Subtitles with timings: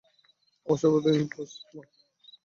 [0.67, 1.87] আমার স্বভাবটা ইম্পার্সোন্যাল।